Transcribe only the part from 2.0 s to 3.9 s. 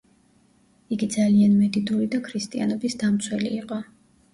და ქრისტიანობის დამცველი იყო.